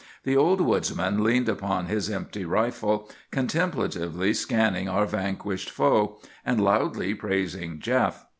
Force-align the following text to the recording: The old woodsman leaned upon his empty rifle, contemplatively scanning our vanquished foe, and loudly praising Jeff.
The 0.23 0.35
old 0.35 0.61
woodsman 0.61 1.23
leaned 1.23 1.47
upon 1.47 1.85
his 1.85 2.09
empty 2.09 2.43
rifle, 2.43 3.07
contemplatively 3.29 4.33
scanning 4.33 4.89
our 4.89 5.05
vanquished 5.05 5.69
foe, 5.69 6.19
and 6.43 6.59
loudly 6.59 7.13
praising 7.13 7.77
Jeff. 7.79 8.25